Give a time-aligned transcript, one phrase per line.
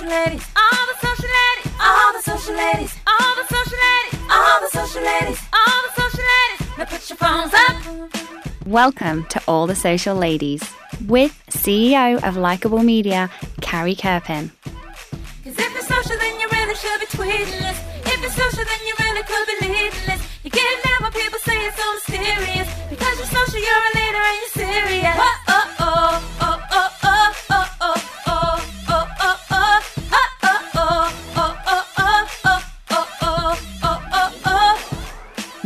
[0.00, 4.60] social ladies, all the social ladies, all the social ladies, all the social ladies, all
[4.60, 6.78] the social ladies, all the social ladies.
[6.78, 8.66] Now put your phones up.
[8.66, 10.62] Welcome to All the Social Ladies
[11.06, 13.28] with CEO of Likeable Media,
[13.60, 14.50] Carrie Kerpen.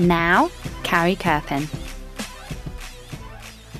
[0.06, 0.50] Now,
[0.82, 1.68] Carrie Kerpen.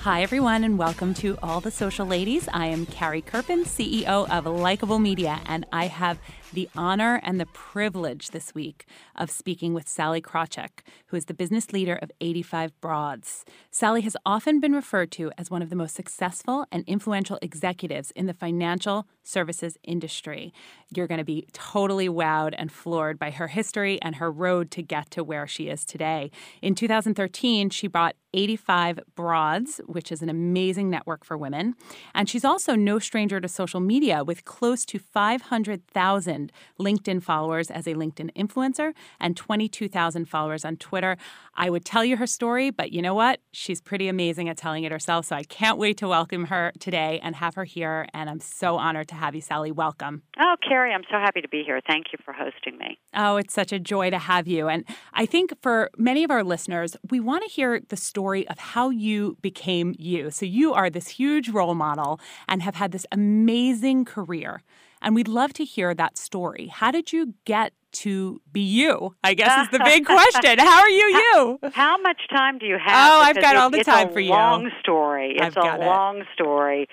[0.05, 2.47] Hi, everyone, and welcome to All the Social Ladies.
[2.53, 6.19] I am Carrie Kerpen, CEO of Likeable Media, and I have
[6.53, 8.87] the honor and the privilege this week
[9.17, 13.47] of speaking with Sallie Krawcheck, who is the business leader of 85 Broads.
[13.71, 18.11] Sally has often been referred to as one of the most successful and influential executives
[18.13, 20.53] in the financial services industry.
[20.95, 24.83] You're going to be totally wowed and floored by her history and her road to
[24.83, 26.31] get to where she is today.
[26.63, 31.75] In 2013, she brought 85 Broads, which is an amazing network for women.
[32.15, 37.87] And she's also no stranger to social media with close to 500,000 LinkedIn followers as
[37.87, 41.17] a LinkedIn influencer and 22,000 followers on Twitter.
[41.55, 43.41] I would tell you her story, but you know what?
[43.53, 45.27] She's pretty amazing at telling it herself.
[45.27, 48.07] So I can't wait to welcome her today and have her here.
[48.13, 49.71] And I'm so honored to have you, Sally.
[49.71, 50.23] Welcome.
[50.39, 51.81] Oh, Carrie, I'm so happy to be here.
[51.87, 52.99] Thank you for hosting me.
[53.15, 54.69] Oh, it's such a joy to have you.
[54.69, 58.59] And I think for many of our listeners, we want to hear the story of
[58.59, 60.31] how you became you.
[60.31, 62.19] So you are this huge role model
[62.49, 64.63] and have had this amazing career.
[65.03, 66.69] And we'd love to hear that story.
[66.69, 69.15] How did you get to be you?
[69.23, 70.59] I guess is the big question.
[70.59, 71.59] How are you you?
[71.73, 73.13] How much time do you have?
[73.13, 74.33] Oh, I've got all the time for you.
[74.33, 75.33] It's a Long story.
[75.37, 75.87] It's I've got a it.
[75.87, 76.89] long story.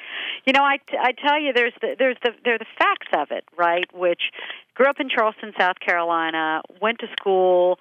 [0.46, 3.32] You know, I, I tell you, there's the, there's the there are the facts of
[3.32, 3.86] it, right?
[3.94, 4.22] Which
[4.76, 7.80] grew up in Charleston, South Carolina, went to school.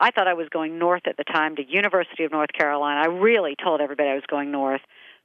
[0.00, 3.00] I thought I was going north at the time to University of North Carolina.
[3.02, 4.80] I really told everybody I was going north.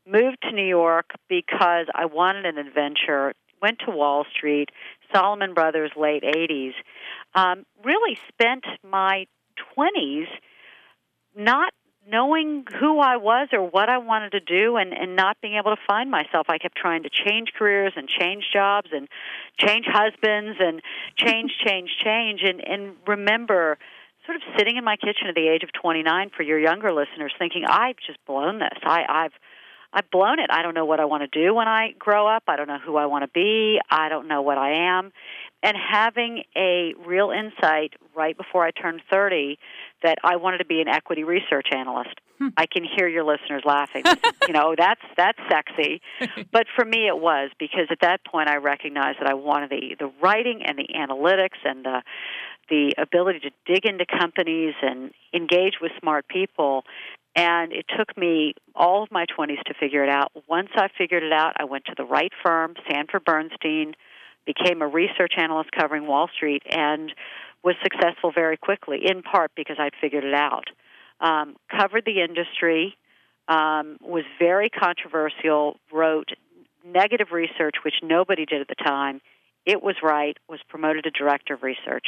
[0.06, 3.34] Moved to New York because I wanted an adventure.
[3.62, 4.70] Went to Wall Street,
[5.14, 6.74] Salomon Brothers, late 80s.
[7.34, 9.28] Um, really spent my
[9.78, 10.28] 20s
[11.38, 11.74] not
[12.08, 15.76] knowing who I was or what I wanted to do and, and not being able
[15.76, 16.48] to find myself.
[16.50, 19.08] I kept trying to change careers and change jobs and
[19.58, 20.82] change husbands and
[21.18, 23.78] change, change, change and, and remember
[24.26, 27.34] sort of sitting in my kitchen at the age of 29 for your younger listeners
[27.38, 28.78] thinking, I've just blown this.
[28.84, 29.34] I, I've
[29.96, 30.50] I've blown it.
[30.52, 32.44] I don't know what I want to do when I grow up.
[32.48, 33.80] I don't know who I want to be.
[33.90, 35.14] I don't know what I am.
[35.64, 39.58] And having a real insight right before I turned 30
[40.04, 42.20] that I wanted to be an equity research analyst.
[42.40, 42.50] Hmm.
[42.58, 44.04] I can hear your listeners laughing.
[44.48, 46.02] you know, that's that's sexy.
[46.52, 49.96] But for me it was because at that point I recognized that I wanted the
[49.98, 52.04] the writing and the analytics and the
[52.70, 56.84] the ability to dig into companies and engage with smart people
[57.36, 60.32] and it took me all of my 20s to figure it out.
[60.48, 63.94] Once I figured it out, I went to the right firm, Sanford Bernstein,
[64.46, 67.12] became a research analyst covering Wall Street, and
[67.64, 70.66] was successful very quickly, in part because I'd figured it out.
[71.20, 72.96] Um, covered the industry,
[73.48, 76.30] um, was very controversial, wrote
[76.86, 79.20] negative research, which nobody did at the time.
[79.66, 82.06] It was right, was promoted to director of research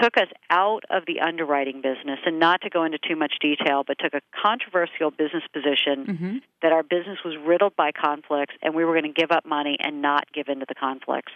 [0.00, 3.82] took us out of the underwriting business and not to go into too much detail,
[3.86, 6.36] but took a controversial business position Mm-hmm.
[6.62, 9.76] that our business was riddled by conflicts and we were going to give up money
[9.82, 11.32] and not give in to the conflicts.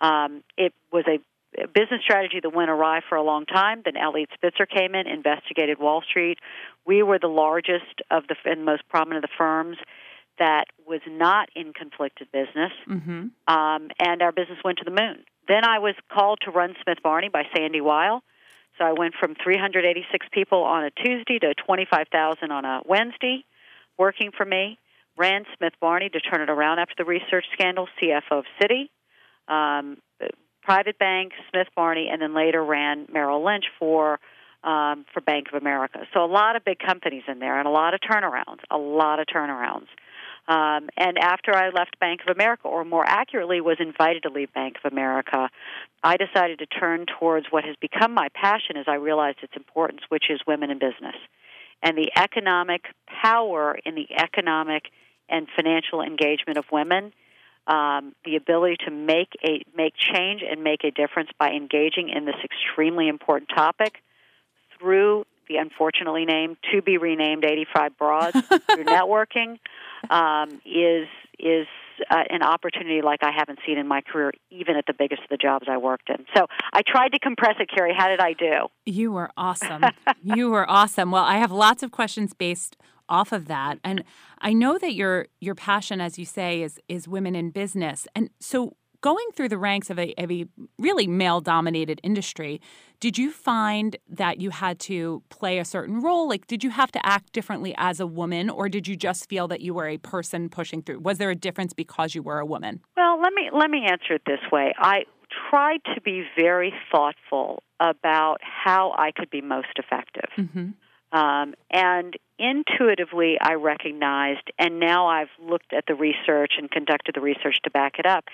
[0.00, 1.18] Um, it was a
[1.66, 3.82] business strategy that went awry for a long time.
[3.84, 6.38] Then Eliot Spitzer came in, investigated Wall Street.
[6.86, 9.76] We were the largest of the and most prominent of the firms
[10.38, 13.26] that was not in conflicted business Mm-hmm.
[13.54, 15.24] um, and our business went to the moon.
[15.48, 18.22] Then I was called to run Smith Barney by Sandy Weill.
[18.78, 23.44] So I went from 386 people on a Tuesday to 25,000 on a Wednesday,
[23.98, 24.78] working for me.
[25.16, 28.88] Ran Smith Barney to turn it around after the research scandal, CFO of Citi,
[29.46, 29.98] um,
[30.62, 34.20] private bank, Smith Barney, and then later ran Merrill Lynch for
[34.64, 36.06] um, for Bank of America.
[36.14, 39.18] So a lot of big companies in there, and a lot of turnarounds, a lot
[39.18, 39.88] of turnarounds.
[40.48, 44.52] Um, and after I left Bank of America, or more accurately, was invited to leave
[44.52, 45.48] Bank of America,
[46.02, 50.00] I decided to turn towards what has become my passion as I realized its importance,
[50.08, 51.14] which is women in business
[51.82, 54.84] and the economic power in the economic
[55.28, 57.12] and financial engagement of women.
[57.66, 62.24] Um, the ability to make a make change and make a difference by engaging in
[62.24, 64.02] this extremely important topic
[64.78, 69.58] through the unfortunately named to be renamed 85 Broads through networking
[70.10, 71.08] um, is
[71.38, 71.66] is
[72.10, 75.28] uh, an opportunity like I haven't seen in my career, even at the biggest of
[75.28, 76.24] the jobs I worked in.
[76.36, 77.94] So I tried to compress it, Carrie.
[77.96, 78.68] How did I do?
[78.86, 79.84] You were awesome.
[80.22, 81.10] you were awesome.
[81.10, 82.76] Well, I have lots of questions based
[83.08, 84.04] off of that, and
[84.40, 88.30] I know that your your passion, as you say, is is women in business, and
[88.40, 90.46] so going through the ranks of a, of a
[90.78, 92.60] really male dominated industry,
[93.00, 96.28] did you find that you had to play a certain role?
[96.28, 99.48] Like, did you have to act differently as a woman, or did you just feel
[99.48, 101.00] that you were a person pushing through?
[101.00, 102.80] Was there a difference because you were a woman?
[102.96, 104.72] Well, let me let me answer it this way.
[104.78, 105.02] I
[105.50, 110.30] tried to be very thoughtful about how I could be most effective.
[110.38, 110.70] Mm-hmm.
[111.12, 117.20] Um, and intuitively, I recognized, and now I've looked at the research and conducted the
[117.20, 118.24] research to back it up.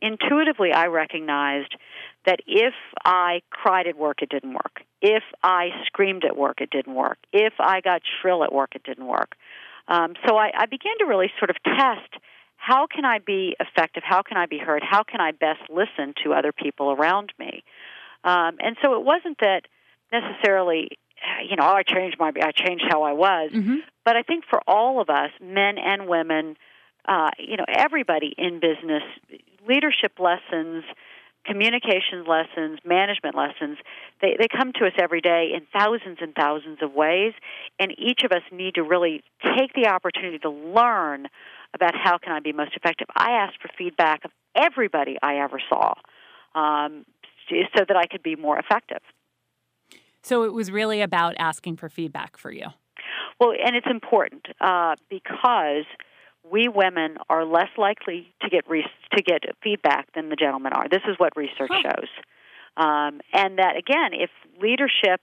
[0.00, 1.74] Intuitively, I recognized
[2.26, 2.74] that if
[3.04, 4.82] I cried at work, it didn't work.
[5.02, 7.18] If I screamed at work, it didn't work.
[7.32, 9.34] If I got shrill at work, it didn't work.
[9.88, 12.22] Um, so I, I began to really sort of test
[12.58, 14.02] how can I be effective?
[14.04, 14.82] How can I be heard?
[14.82, 17.62] How can I best listen to other people around me?
[18.24, 19.62] Um, and so it wasn't that
[20.12, 20.98] necessarily
[21.48, 23.50] you know, I changed my, I changed how I was.
[23.52, 23.76] Mm-hmm.
[24.04, 26.56] But I think for all of us, men and women,
[27.06, 29.02] uh, you know, everybody in business,
[29.66, 30.84] leadership lessons,
[31.44, 33.78] communications lessons, management lessons,
[34.20, 37.32] they, they come to us every day in thousands and thousands of ways.
[37.78, 39.22] And each of us need to really
[39.56, 41.28] take the opportunity to learn
[41.74, 43.08] about how can I be most effective.
[43.14, 45.94] I asked for feedback of everybody I ever saw
[46.54, 47.04] um,
[47.48, 49.00] so that I could be more effective.
[50.22, 52.66] So it was really about asking for feedback for you.
[53.40, 55.84] Well, and it's important uh, because
[56.50, 58.86] we women are less likely to get re-
[59.16, 60.88] to get feedback than the gentlemen are.
[60.88, 62.08] This is what research shows,
[62.76, 64.30] um, and that again, if
[64.60, 65.20] leadership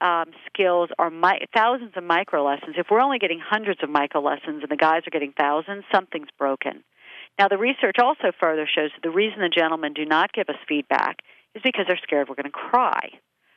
[0.00, 4.20] um, skills are mi- thousands of micro lessons, if we're only getting hundreds of micro
[4.20, 6.82] lessons and the guys are getting thousands, something's broken.
[7.38, 10.56] Now, the research also further shows that the reason the gentlemen do not give us
[10.68, 11.20] feedback
[11.54, 13.10] is because they're scared we're going to cry,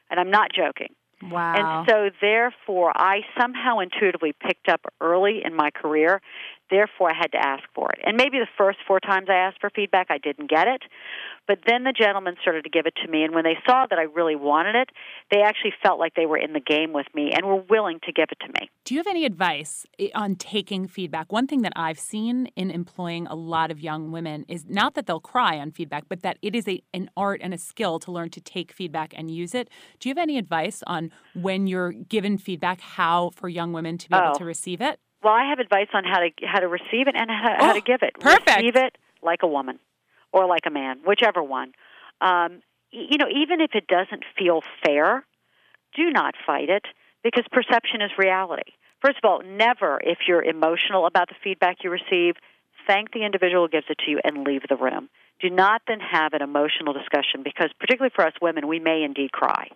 [0.10, 0.94] and I'm not joking.
[1.24, 1.86] Wow.
[1.86, 6.22] And so, therefore, I somehow intuitively picked up early in my career.
[6.70, 8.00] Therefore, I had to ask for it.
[8.04, 10.82] And maybe the first four times I asked for feedback, I didn't get it.
[11.48, 13.24] But then the gentlemen started to give it to me.
[13.24, 14.90] And when they saw that I really wanted it,
[15.30, 18.12] they actually felt like they were in the game with me and were willing to
[18.12, 18.70] give it to me.
[18.84, 21.32] Do you have any advice eh, on taking feedback?
[21.32, 25.06] One thing that I've seen in employing a lot of young women is not that
[25.06, 28.12] they'll cry on feedback, but that it is a, an art and a skill to
[28.12, 29.70] learn to take feedback and use it.
[30.00, 34.10] Do you have any advice on when you're given feedback, how for young women to
[34.10, 34.38] be able Oh.
[34.40, 35.00] to receive it?
[35.26, 37.74] Well, I have advice on how to how to receive it and how, how Oh,
[37.74, 38.14] to give it.
[38.20, 38.48] perfect.
[38.58, 39.80] Receive it like a woman
[40.32, 41.72] or like a man, whichever one.
[42.22, 42.62] Um,
[42.92, 45.26] you know, even if it doesn't feel fair,
[45.96, 46.84] do not fight it
[47.24, 48.74] because perception is reality.
[49.02, 52.36] First of all, never, if you're emotional about the feedback you receive,
[52.86, 55.10] thank the individual who gives it to you and leave the room.
[55.42, 59.32] Do not then have an emotional discussion because, particularly for us women, we may indeed
[59.32, 59.70] cry.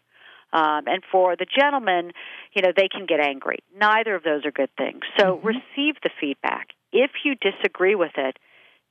[0.51, 2.11] Um, and for the gentlemen,
[2.53, 3.59] you know, they can get angry.
[3.77, 5.01] Neither of those are good things.
[5.17, 5.43] So Mhm.
[5.43, 6.73] receive the feedback.
[6.91, 8.39] If you disagree with it,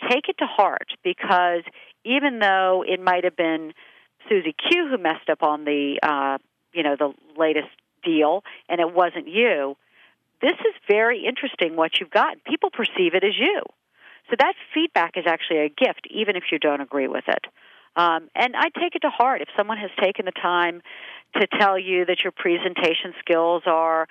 [0.08, 1.64] take it to heart because
[2.05, 3.75] even though it might have been
[4.28, 6.38] Susie Q who messed up on the, uh,
[6.72, 7.70] you know, the latest
[8.04, 9.76] deal, and it wasn't you,
[10.40, 12.43] this is very interesting what you've got.
[12.44, 13.62] People perceive it as you.
[14.31, 17.47] So that feedback is actually a gift, even if you don't agree with it.
[17.99, 19.43] Um, and I take it to heart.
[19.43, 20.83] If someone has taken the time
[21.37, 24.07] to tell you that your presentation skills are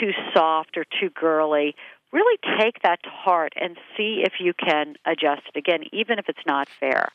[0.00, 1.76] too soft or too girly,
[2.12, 6.30] really take that to heart and see if you can adjust it again, even if
[6.30, 7.10] it's not fair.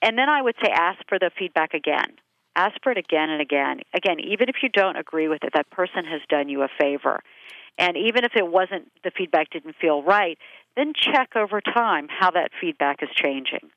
[0.00, 2.14] And then I would say ask for the feedback again.
[2.54, 3.80] Ask for it again and again.
[3.92, 7.20] Again, even if you don't agree with it, that person has done you a favor.
[7.76, 10.38] And even if it wasn't, the feedback didn't feel right,
[10.76, 13.68] then check over time how that feedback is changing.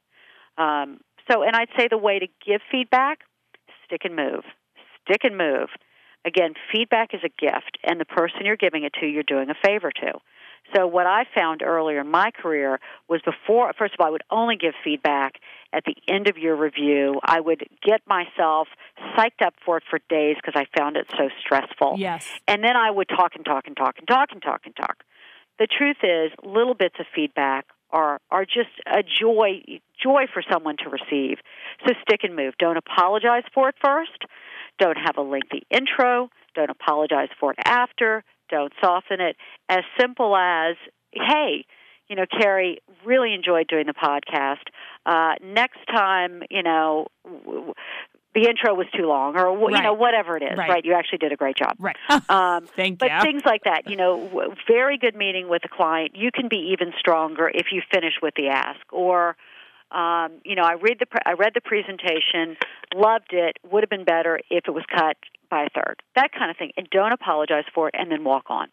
[0.58, 3.20] Um, so, and I'd say the way to give feedback,
[3.86, 4.44] stick and move.
[5.06, 5.70] Stick and move.
[6.26, 9.56] Again, feedback is a gift, and the person you're giving it to, you're doing a
[9.66, 10.20] favor to.
[10.76, 14.24] So, what I found earlier in my career was before, first of all, I would
[14.30, 15.36] only give feedback
[15.74, 17.20] at the end of your review.
[17.24, 18.68] I would get myself
[19.18, 21.96] psyched up for it for days because I found it so stressful.
[21.98, 22.28] Yes.
[22.48, 24.98] And then I would talk and talk and talk and talk and talk and talk.
[25.58, 29.62] The truth is, little bits of feedback are are just a joy
[30.02, 31.38] joy for someone to receive.
[31.86, 32.54] So stick and move.
[32.60, 34.24] Don't apologize for it first.
[34.80, 36.30] Don't have a lengthy intro.
[36.56, 38.24] Don't apologize for it after.
[38.50, 39.36] Don't soften it.
[39.68, 40.76] As simple as,
[41.14, 41.66] hey,
[42.08, 44.64] you know, Carrie, really enjoyed doing the podcast.
[45.06, 47.08] Uh, next time, you know,
[48.36, 49.84] the intro was too long, or you Right.
[49.84, 50.58] know whatever it is.
[50.58, 50.84] Right.
[50.86, 51.76] You actually did a great job.
[51.80, 51.96] Right.
[52.30, 53.22] Um, Thank but you.
[53.22, 56.16] things like that, you know, very good meeting with a client.
[56.16, 58.80] You can be even stronger if you finish with the ask.
[58.92, 59.36] Or,
[59.92, 62.56] um, you know, I read the pre- I read the presentation,
[62.94, 63.58] loved it.
[63.72, 65.18] Would have been better if it was cut
[65.50, 66.02] by a third.
[66.16, 66.72] That kind of thing.
[66.78, 68.68] And don't apologize for it, and then walk on.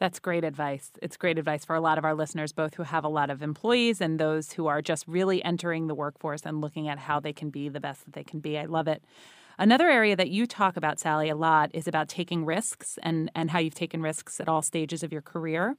[0.00, 0.90] That's great advice.
[1.00, 3.42] It's great advice for a lot of our listeners, both who have a lot of
[3.42, 7.32] employees and those who are just really entering the workforce and looking at how they
[7.32, 8.58] can be the best that they can be.
[8.58, 9.04] I love it.
[9.56, 13.52] Another area that you talk about, Sally, a lot is about taking risks and, and
[13.52, 15.76] how you've taken risks at all stages of your career.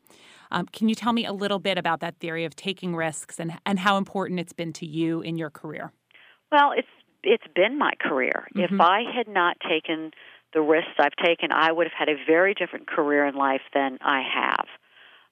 [0.49, 3.59] Um, can you tell me a little bit about that theory of taking risks and,
[3.65, 5.91] and how important it's been to you in your career?
[6.51, 6.87] Well, it's
[7.27, 8.47] it's been my career.
[8.53, 10.11] If I had not taken
[10.53, 13.97] the risks I've taken, I would have had a very different career in life than
[14.01, 14.65] I have.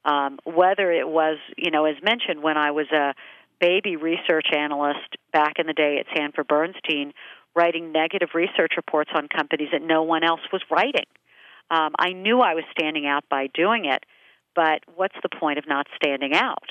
[0.04, 3.14] Um, whether it was, you know, as mentioned, when I was a
[3.60, 7.14] baby research analyst back in the day at Sanford Bernstein,
[7.54, 11.06] writing negative research reports on companies that no one else was writing.
[11.70, 14.04] Um, I knew I was standing out by doing it,
[14.54, 16.68] but what's the point of not standing out?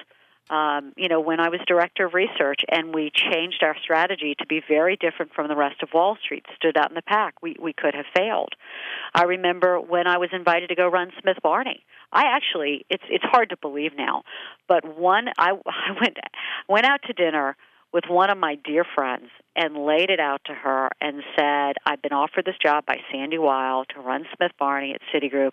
[0.50, 4.46] Um, you know, when I was director of research and we changed our strategy to
[4.46, 7.56] be very different from the rest of Wall Street, stood out in the pack, we,
[7.62, 8.54] we could have failed.
[9.16, 11.86] I remember when I was invited to go run Smith Barney.
[12.12, 14.24] I actually, it's it's hard to believe now,
[14.68, 16.18] but one, I, I went
[16.68, 17.56] went out to dinner
[17.94, 22.02] with one of my dear friends and laid it out to her and said, I've
[22.02, 25.52] been offered this job by Sandy Weill to run Smith Barney at Citigroup.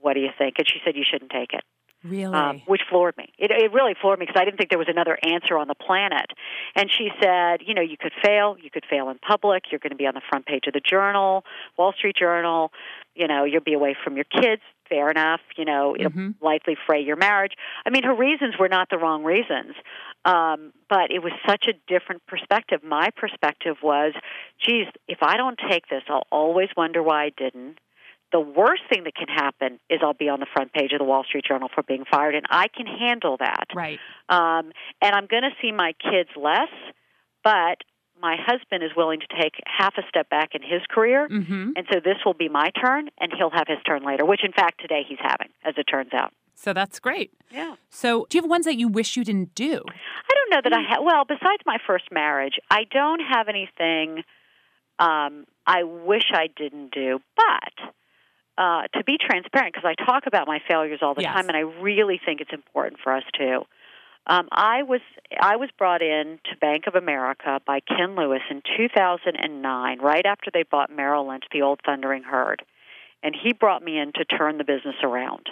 [0.00, 0.54] What do you think?
[0.58, 1.62] And she said, You shouldn't take it
[2.02, 2.34] Really?
[2.34, 3.32] um, which floored me.
[3.38, 5.74] It, it really floored me because I didn't think there was another answer on the
[5.74, 6.26] planet.
[6.74, 8.56] And she said, you know, you could fail.
[8.60, 9.64] You could fail in public.
[9.70, 11.44] You're going to be on the front page of the Journal,
[11.76, 12.72] Wall Street Journal.
[13.14, 14.62] You know, you'll be away from your kids.
[14.88, 15.40] Fair enough.
[15.56, 16.34] You know, it'll Mhm.
[16.40, 17.52] likely fray your marriage.
[17.86, 19.76] I mean, her reasons were not the wrong reasons,
[20.24, 22.82] um, but it was such a different perspective.
[22.82, 24.14] My perspective was,
[24.58, 27.78] geez, if I don't take this, I'll always wonder why I didn't
[28.32, 31.04] the worst thing that can happen is I'll be on the front page of the
[31.04, 33.64] Wall Street Journal for being fired, and I can handle that.
[33.74, 33.98] right.
[34.28, 34.72] Um,
[35.02, 36.68] and I'm going to see my kids less,
[37.42, 37.78] but
[38.22, 41.70] my husband is willing to take half a step back in his career, Mm-hmm.
[41.74, 44.52] and so this will be my turn, and he'll have his turn later, which in
[44.52, 46.32] fact today he's having, as it turns out.
[46.54, 47.32] So that's great.
[47.50, 47.76] Yeah.
[47.88, 49.82] So, do you have ones that you wish you didn't do?
[49.88, 51.02] I don't know that I have.
[51.02, 54.22] Well, besides my first marriage, I don't have anything
[54.98, 57.20] um, I wish I didn't do.
[57.34, 57.94] But
[58.60, 61.34] uh, to be transparent, because I talk about my failures all the Yes.
[61.34, 63.62] time, and I really think it's important for us to.
[64.26, 65.00] Um, I was
[65.40, 70.50] I was brought in to Bank of America by Ken Lewis in 2009, right after
[70.52, 72.62] they bought Merrill Lynch, the old thundering herd,
[73.22, 75.46] and he brought me in to turn the business around.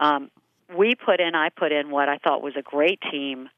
[0.00, 0.30] Um,
[0.74, 3.50] we put in, I put in what I thought was a great team.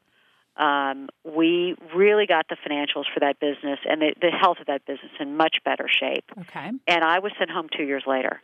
[0.56, 4.85] Um, we really got the financials for that business and the, the health of that
[4.85, 6.25] business in much better shape.
[6.38, 6.70] Okay.
[6.87, 8.40] And I was sent home two years later.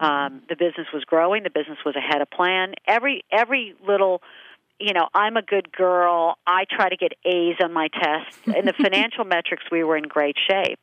[0.00, 1.44] Um, the business was growing.
[1.44, 2.74] The business was ahead of plan.
[2.86, 4.22] Every every little,
[4.80, 6.36] you know, I'm a good girl.
[6.46, 8.38] I try to get A's on my tests.
[8.46, 10.80] In the financial metrics, we were in great shape.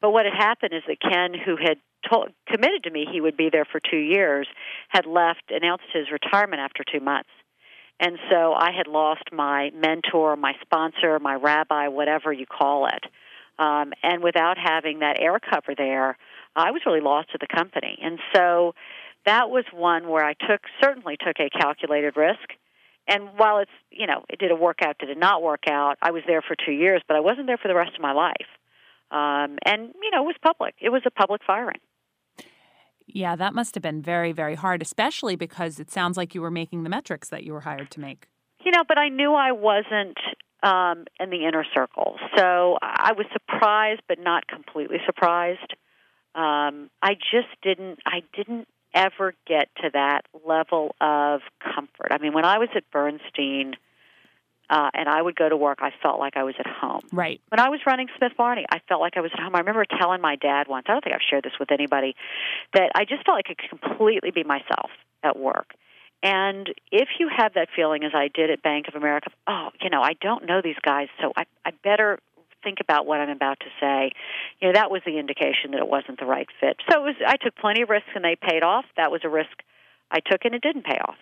[0.00, 3.36] But what had happened is that Ken, who had told, committed to me he would
[3.36, 4.46] be there for two years,
[4.88, 7.30] had left, announced his retirement after two months.
[7.98, 13.04] And so I had lost my mentor, my sponsor, my rabbi, whatever you call it.
[13.58, 16.16] Um, and without having that air cover there,
[16.56, 17.98] I was really lost to the company.
[18.02, 18.74] And so
[19.26, 22.48] that was one where I took certainly took a calculated risk.
[23.08, 25.96] And while it's you know it did a workout, did it not work out?
[26.02, 28.12] I was there for two years, but I wasn't there for the rest of my
[28.12, 28.48] life.
[29.10, 30.74] Um, and you know it was public.
[30.80, 31.80] It was a public firing.
[33.12, 36.50] Yeah, that must have been very, very hard, especially because it sounds like you were
[36.50, 38.28] making the metrics that you were hired to make.
[38.64, 40.16] You know, but I knew I wasn't
[40.62, 45.74] um, in the inner circle, so I was surprised, but not completely surprised.
[46.34, 47.98] Um, I just didn't.
[48.06, 52.08] I didn't ever get to that level of comfort.
[52.10, 53.76] I mean, when I was at Bernstein,
[54.68, 57.02] uh, and I would go to work, I felt like I was at home.
[57.12, 57.40] Right.
[57.48, 59.54] When I was running Smith Barney, I felt like I was at home.
[59.54, 62.14] I remember telling my dad once, I don't think I've shared this with anybody,
[62.74, 64.90] that I just felt like I could completely be myself
[65.24, 65.74] at work.
[66.22, 69.90] And if you have that feeling, as I did at Bank of America, oh, you
[69.90, 72.20] know, I don't know these guys, so I, I better
[72.62, 74.12] think about what I'm about to say.
[74.60, 76.76] You know, that was the indication that it wasn't the right fit.
[76.90, 77.14] So it was.
[77.26, 78.84] I took plenty of risks, and they paid off.
[78.96, 79.62] That was a risk
[80.10, 81.16] I took, and it didn't pay off.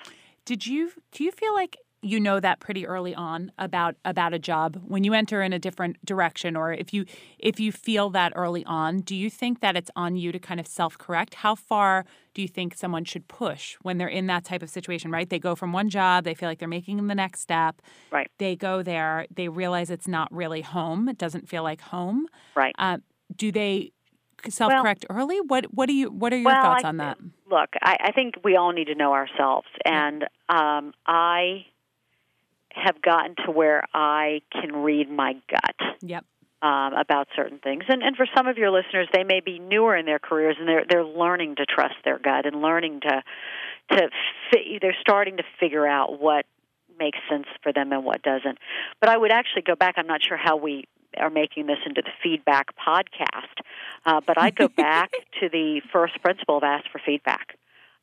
[0.44, 4.38] Did you do you feel like you know that pretty early on about about a
[4.38, 7.04] job when you enter in a different direction or if you
[7.38, 10.60] if you feel that early on do you think that it's on you to kind
[10.60, 14.62] of self-correct how far do you think someone should push when they're in that type
[14.62, 17.40] of situation right they go from one job they feel like they're making the next
[17.40, 18.30] step Right.
[18.38, 22.74] they go there they realize it's not really home it doesn't feel like home Right.
[22.78, 22.98] uh,
[23.36, 23.92] do they
[24.48, 25.40] self correct early?
[25.40, 27.18] What what do you what are your well, thoughts I, on that?
[27.50, 31.66] Look, I, I think we all need to know ourselves, and um, I
[32.72, 35.96] have gotten to where I can read my gut.
[36.00, 36.24] Yep.
[36.60, 39.96] Um, about certain things, and and for some of your listeners, they may be newer
[39.96, 43.22] in their careers, and they're they're learning to trust their gut and learning to
[43.92, 44.08] to
[44.50, 46.46] fi- they're starting to figure out what
[46.98, 48.58] makes sense for them and what doesn't.
[49.00, 49.94] But I would actually go back.
[49.98, 50.84] I'm not sure how we
[51.16, 53.62] are making this into the feedback podcast,
[54.04, 57.56] uh, but I'd go back to the first principle of ask for feedback.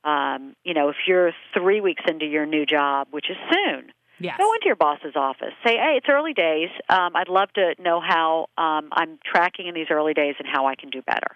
[0.04, 4.38] Um, you know, if you're three weeks into your new job, which is soon, Yes.
[4.38, 5.54] go into your boss's office.
[5.66, 6.70] Say, hey, it's early days.
[6.90, 10.68] Um, I'd love to know how um, I'm tracking in these early days and how
[10.68, 11.36] I can do better.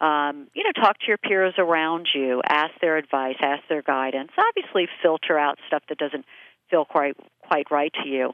[0.00, 4.30] Um, you know, talk to your peers around you, ask their advice, ask their guidance.
[4.38, 6.24] Obviously, filter out stuff that doesn't
[6.70, 8.32] feel quite quite right to you.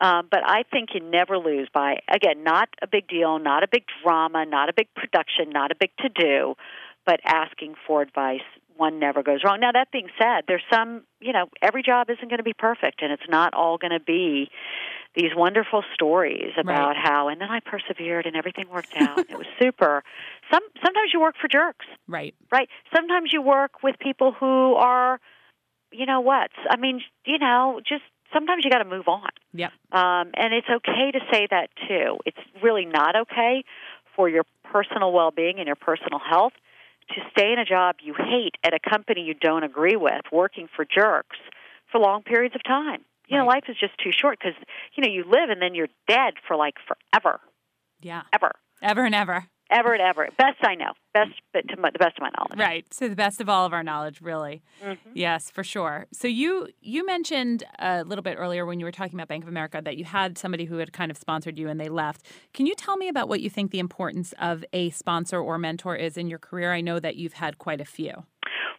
[0.00, 3.68] Um, but I think you never lose by again, not a big deal, not a
[3.70, 6.54] big drama, not a big production, not a big to do,
[7.04, 8.40] but asking for advice.
[8.82, 9.60] One never goes wrong.
[9.60, 13.00] Now that being said, there's some you know every job isn't going to be perfect,
[13.02, 14.50] and it's not all going to be
[15.14, 16.96] these wonderful stories about Right.
[17.08, 19.26] how and then I persevered and everything worked out.
[19.28, 20.02] it was super.
[20.52, 22.34] Some sometimes you work for jerks Right.
[22.50, 22.68] right?
[22.94, 25.20] Sometimes you work with people who are,
[25.92, 26.50] you know what?
[26.68, 28.02] I mean, you know, just
[28.34, 29.30] sometimes you got to move on.
[29.54, 29.72] Yep.
[29.92, 32.18] Um, and it's okay to say that too.
[32.26, 33.64] It's really not okay
[34.16, 36.54] for your personal well being and your personal health
[37.10, 40.68] to stay in a job you hate at a company you don't agree with, working
[40.74, 41.36] for jerks
[41.90, 43.02] for long periods of time.
[43.28, 44.54] You know, life is just too short because,
[44.94, 47.40] you know, you live and then you're dead for like forever,
[48.00, 48.22] Yeah.
[48.32, 49.46] ever, Ever and ever.
[49.70, 50.28] ever and ever.
[50.36, 50.92] Best I know.
[51.14, 52.58] Best, but to my, the best of my knowledge.
[52.58, 52.92] Right.
[52.92, 54.62] So the best of all of our knowledge, really.
[54.82, 55.10] Mm-hmm.
[55.14, 56.06] Yes, for sure.
[56.10, 59.48] So you you mentioned a little bit earlier when you were talking about Bank of
[59.48, 62.26] America that you had somebody who had kind of sponsored you and they left.
[62.54, 65.96] Can you tell me about what you think the importance of a sponsor or mentor
[65.96, 66.72] is in your career?
[66.72, 68.24] I know that you've had quite a few.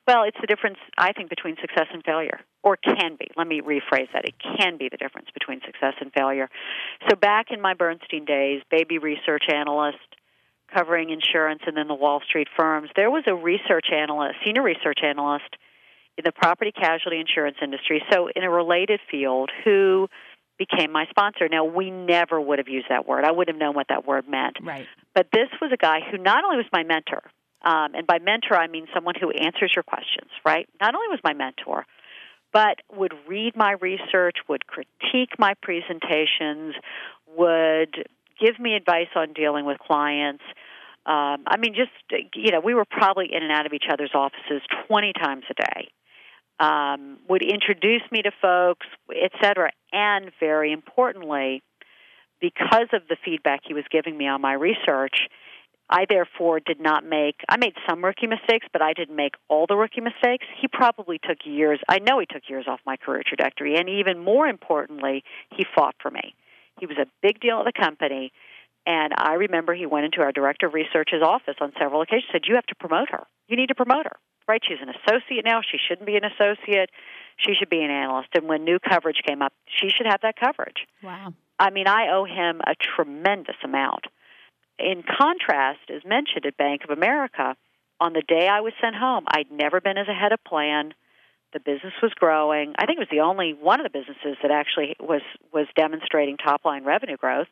[0.08, 3.28] Well, it's the difference, I think, between success and failure, or can be.
[3.38, 4.26] Let me rephrase that.
[4.26, 6.50] It can be the difference between success and failure.
[7.10, 10.00] So, back in my Bernstein days, baby research analyst,
[10.74, 15.00] covering insurance and then the Wall Street firms, there was a research analyst, senior research
[15.04, 15.56] analyst
[16.18, 20.08] in the property casualty insurance industry, so in a related field, who
[20.58, 21.50] became my sponsor.
[21.50, 23.24] Now, we never would have used that word.
[23.26, 24.58] I wouldn't have known what that word meant.
[24.62, 24.86] Right.
[25.16, 27.24] But this was a guy who not only was my mentor,
[27.64, 30.68] um, and by mentor I mean someone who answers your questions, right?
[30.80, 31.86] Not only was my mentor,
[32.52, 36.76] but would read my research, would critique my presentations,
[37.36, 38.06] would
[38.44, 40.44] give me advice on dealing with clients.
[41.06, 41.92] Um, I mean, just
[42.36, 45.54] you know, we were probably in and out of each other's offices twenty times a
[45.54, 45.90] day.
[46.60, 51.62] Um, would introduce me to folks, et cetera, and very importantly,
[52.40, 55.28] because of the feedback he was giving me on my research,
[55.90, 59.66] I therefore did not make I made some rookie mistakes, but I didn't make all
[59.68, 60.46] the rookie mistakes.
[60.62, 64.20] He probably took years I know he took years off my career trajectory and even
[64.20, 65.24] more importantly,
[65.56, 66.34] he fought for me.
[66.80, 68.32] He was a big deal at the company
[68.86, 72.42] and I remember he went into our director of research's office on several occasions and
[72.44, 73.26] said, You have to promote her.
[73.48, 74.18] You need to promote her.
[74.48, 74.62] Right?
[74.68, 75.62] She's an associate now.
[75.62, 76.90] She shouldn't be an associate.
[77.38, 78.30] She should be an analyst.
[78.36, 80.86] And when new coverage came up, she should have that coverage.
[81.02, 81.34] Wow.
[81.58, 84.06] I mean, I owe him a tremendous amount.
[84.78, 87.56] In contrast, as mentioned at Bank of America,
[88.02, 90.94] on the day I was sent home, I'd never been as a head of plan.
[91.54, 92.74] The business was growing.
[92.78, 95.22] I think it was the only one of the businesses that actually was
[95.54, 97.48] was demonstrating top line revenue growth.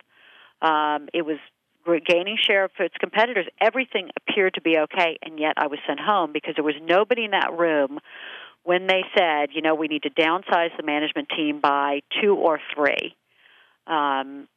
[0.62, 1.38] Um, it was
[2.06, 3.46] gaining share of its competitors.
[3.60, 7.26] Everything appeared to be okay, and yet I was sent home because there was nobody
[7.26, 8.00] in that room
[8.64, 12.60] when they said, you know, we need to downsize the management team by two or
[12.76, 13.16] three
[13.88, 14.48] um,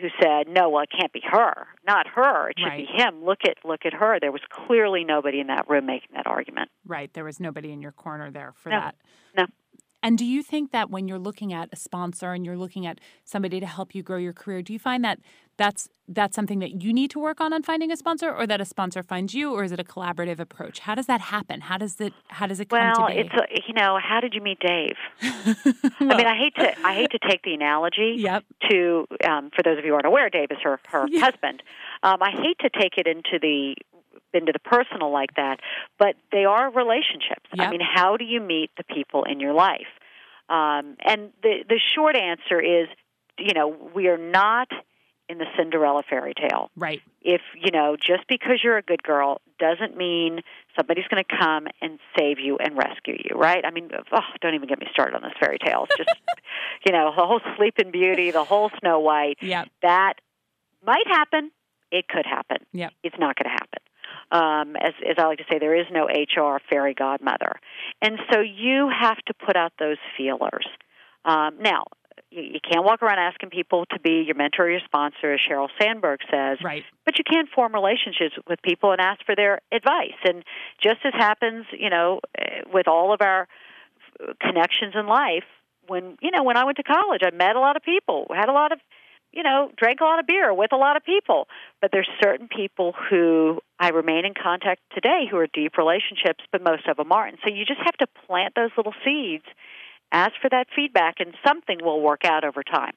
[0.00, 2.50] who said, "No, well, it can't be her, not her.
[2.50, 2.86] It should Right.
[2.88, 3.24] be him.
[3.24, 6.70] Look at look at her." There was clearly nobody in that room making that argument.
[6.86, 7.12] Right.
[7.12, 8.80] There was nobody in your corner there for No.
[8.80, 8.94] that.
[9.36, 9.46] No.
[10.02, 12.98] And do you think that when you're looking at a sponsor and you're looking at
[13.24, 15.18] somebody to help you grow your career, do you find that
[15.56, 18.60] that's that's something that you need to work on on finding a sponsor, or that
[18.60, 20.80] a sponsor finds you, or is it a collaborative approach?
[20.80, 21.60] How does that happen?
[21.62, 23.20] How does it how does it come Well, to be?
[23.20, 24.96] it's a, you know, how did you meet Dave?
[25.22, 28.44] I mean, I hate to I hate to take the analogy Yep.
[28.70, 31.20] to um, for those of you who aren't aware, Dave is her her Yeah.
[31.20, 31.62] husband.
[32.02, 33.76] Um, I hate to take it into the
[34.34, 35.60] into the personal like that,
[35.98, 37.48] but they are relationships.
[37.58, 39.86] I mean, how do you meet the people in your life?
[40.48, 42.88] Um, and the the short answer is,
[43.38, 44.68] you know, we are not
[45.28, 47.00] in the Cinderella fairy tale right.
[47.22, 50.40] if you know just because you're a good girl doesn't mean
[50.76, 54.54] somebody's going to come and save you and rescue you right i mean oh, don't
[54.54, 56.10] even get me started on this fairy tales just
[56.84, 59.68] you know the whole sleeping beauty the whole snow white Yep.
[59.80, 60.14] that
[60.84, 61.52] might happen
[61.92, 62.56] it could happen.
[62.72, 62.92] Yep.
[63.04, 63.81] It's not going to happen.
[64.30, 67.56] Um, as, as I like to say, there is no HR fairy godmother.
[68.00, 70.66] And so you have to put out those feelers.
[71.24, 71.84] Um, now,
[72.30, 75.40] you, you can't walk around asking people to be your mentor or your sponsor, as
[75.40, 76.58] Sheryl Sandberg says.
[76.64, 76.84] Right.
[77.04, 80.18] But you can form relationships with people and ask for their advice.
[80.24, 80.44] And
[80.82, 83.48] just as happens, you know, eh, with all of our
[84.40, 85.44] connections in life,
[85.88, 88.48] when you know when I went to college, I met a lot of people, had
[88.48, 88.78] a lot of,
[89.32, 91.48] you know, drank a lot of beer with a lot of people.
[91.80, 96.62] But there's certain people who I remain in contact today who are deep relationships, but
[96.62, 97.38] most of them aren't.
[97.42, 99.44] So you just have to plant those little seeds,
[100.12, 102.92] ask for that feedback, and something will work out over time.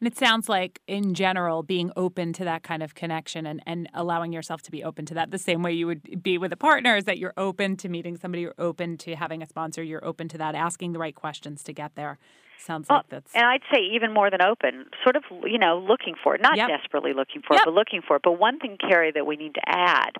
[0.00, 3.88] And it sounds like, in general, being open to that kind of connection and, and
[3.94, 6.56] allowing yourself to be open to that the same way you would be with a
[6.56, 10.04] partner is that you're open to meeting somebody, you're open to having a sponsor, you're
[10.04, 12.18] open to that, asking the right questions to get there.
[12.58, 13.34] Sounds like that's.
[13.34, 16.56] And I'd say even more than open, sort of, you know, looking for it, not
[16.56, 16.68] Yep.
[16.68, 17.62] desperately looking for Yep.
[17.62, 18.22] it, but looking for it.
[18.22, 20.12] But one thing, Carrie, that we need to add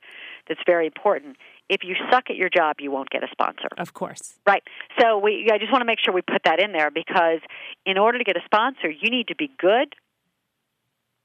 [0.48, 1.36] that's very important
[1.68, 3.68] if you suck at your job, you won't get a sponsor.
[3.76, 4.38] Of course.
[4.46, 4.62] Right.
[4.98, 7.40] So we I just want to make sure we put that in there because
[7.84, 9.94] in order to get a sponsor, you need to be good,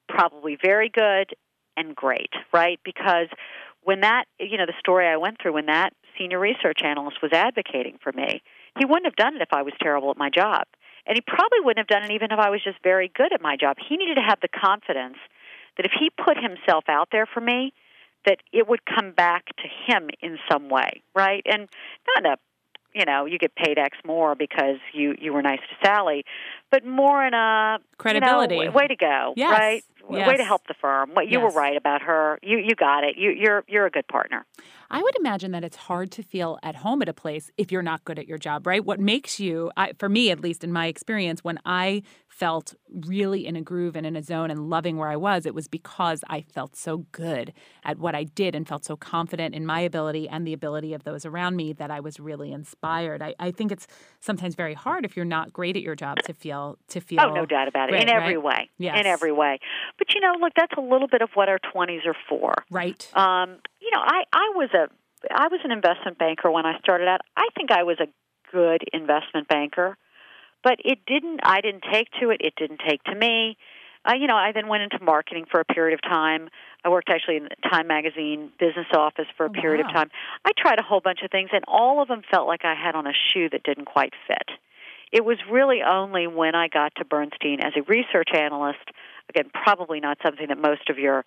[0.10, 1.34] probably very good
[1.78, 2.80] and great, right?
[2.84, 3.28] Because
[3.84, 7.32] when that, you know, the story I went through when that senior research analyst was
[7.34, 8.41] advocating for me,
[8.78, 10.63] he wouldn't have done it if I was terrible at my job.
[11.06, 13.42] And he probably wouldn't have done it even if I was just very good at
[13.42, 13.78] my job.
[13.78, 15.18] He needed to have the confidence
[15.78, 17.74] that if he put himself out there for me,
[18.26, 21.44] that it would come back to him in some way, right?
[21.46, 21.68] And
[22.16, 22.38] not a
[22.94, 26.26] you know, you get paid X more because you you were nice to Sally,
[26.74, 28.56] but more in a Credibility.
[28.56, 29.52] You know, way to go, Yes.
[29.52, 29.84] right?
[30.10, 31.12] Way to help the firm.
[31.14, 31.54] What you Yes.
[31.54, 32.40] were right about her.
[32.42, 33.16] You you got it.
[33.16, 34.46] You you're you're a good partner.
[34.92, 37.82] I would imagine that it's hard to feel at home at a place if you're
[37.82, 38.84] not good at your job, right?
[38.86, 42.76] What makes you, I, for me at least in my experience, when I felt
[43.10, 45.68] really in a groove and in a zone and loving where I was, it was
[45.68, 49.80] because I felt so good at what I did and felt so confident in my
[49.92, 53.22] ability and the ability of those around me that I was really inspired.
[53.24, 53.88] I, I think it's
[54.20, 57.21] sometimes very hard if you're not great at your job to feel to feel.
[57.21, 57.93] Oh, no doubt about it.
[57.93, 58.43] great, in every right?
[58.43, 58.69] way.
[58.78, 58.99] Yes.
[58.99, 59.60] In every way.
[59.97, 62.54] But you know, look, that's a little bit of what our twenties are for.
[62.71, 63.10] Right.
[63.13, 64.88] Um, you know, I, I was a
[65.32, 67.21] I was an investment banker when I started out.
[67.38, 68.08] I think I was a
[68.52, 69.97] good investment banker,
[70.63, 71.39] but it didn't.
[71.43, 72.41] I didn't take to it.
[72.41, 73.58] It didn't take to me.
[74.06, 76.49] I, you know, I then went into marketing for a period of time.
[76.84, 79.89] I worked actually in the Time Magazine business office for a Oh, period wow.
[79.91, 80.12] of time.
[80.43, 82.95] I tried a whole bunch of things, and all of them felt like I had
[82.95, 84.49] on a shoe that didn't quite fit.
[85.13, 88.80] It was really only when I got to Bernstein as a research analyst.
[89.30, 91.23] Again, probably not something that most of your,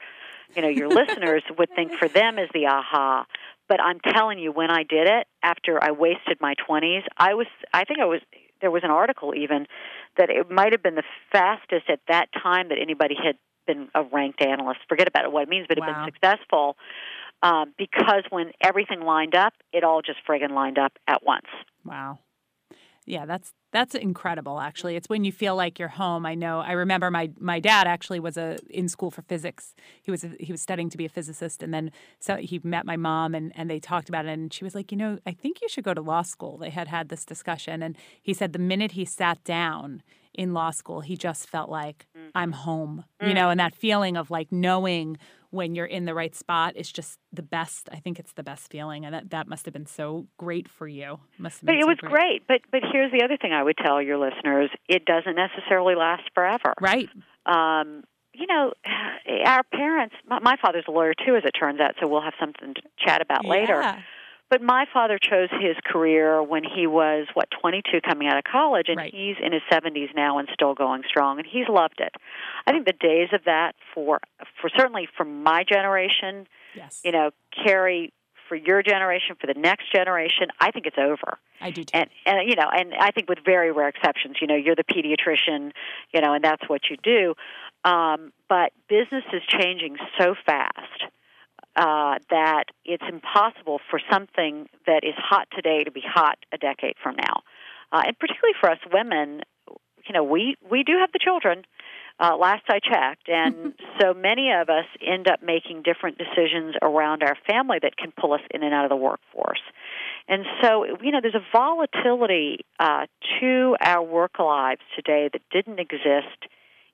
[0.56, 3.26] you know, your listeners would think for them is the aha.
[3.68, 7.46] But I'm telling you, when I did it, after I wasted my 20s, I was.
[7.72, 8.20] I think I was.
[8.60, 9.66] There was an article even
[10.16, 13.36] that it might have been the fastest at that time that anybody had
[13.68, 14.80] been a ranked analyst.
[14.88, 16.04] Forget about what it means, but it had Wow.
[16.04, 16.76] been successful
[17.42, 21.46] um, because when everything lined up, it all just friggin' lined up at once.
[21.84, 22.18] Wow.
[23.06, 24.96] Yeah, that's that's incredible actually.
[24.96, 26.26] It's when you feel like you're home.
[26.26, 29.74] I know I remember my my dad actually was a in school for physics.
[30.02, 32.84] He was a, he was studying to be a physicist and then so he met
[32.84, 35.32] my mom and and they talked about it and she was like, "You know, I
[35.32, 38.52] think you should go to law school." They had had this discussion and he said
[38.52, 40.02] the minute he sat down
[40.36, 42.28] in law school, he just felt like mm-hmm.
[42.34, 43.04] I'm home.
[43.20, 43.34] You mm.
[43.34, 45.16] know, and that feeling of like knowing
[45.50, 47.88] when you're in the right spot is just the best.
[47.92, 50.88] I think it's the best feeling and that that must have been so great for
[50.88, 51.20] you.
[51.38, 52.46] Must have But it was great.
[52.46, 56.24] But but here's the other thing I would tell your listeners: it doesn't necessarily last
[56.34, 56.74] forever.
[56.80, 57.08] Right.
[57.46, 58.72] Um, you know,
[59.44, 60.14] our parents.
[60.26, 61.94] My, my father's a lawyer too, as it turns out.
[62.00, 63.80] So we'll have something to chat about later.
[64.48, 68.88] But my father chose his career when he was what 22 coming out of college
[68.88, 69.12] and Right.
[69.12, 72.14] he's in his 70s now and still going strong and he's loved it.
[72.66, 74.20] I think the days of that for
[74.60, 77.02] for certainly for my generation, Yes.
[77.04, 78.12] you know, Carrie
[78.48, 81.38] for your generation, for the next generation, I think it's over.
[81.60, 81.98] I do too.
[81.98, 84.84] And and you know, and I think with very rare exceptions, you know, you're the
[84.84, 85.72] pediatrician,
[86.14, 87.34] you know, and that's what you do.
[87.84, 91.04] Um, but business is changing so fast
[91.76, 96.94] uh, that it's impossible for something that is hot today to be hot a decade
[97.02, 97.42] from now.
[97.92, 101.64] Uh, and particularly for us women, you know, we we do have the children.
[102.18, 107.22] Uh, last I checked, and so many of us end up making different decisions around
[107.22, 109.60] our family that can pull us in and out of the workforce.
[110.28, 113.06] And so, you know, there's a volatility uh,
[113.40, 116.46] to our work lives today that didn't exist